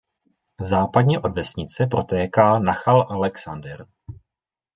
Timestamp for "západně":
0.61-1.19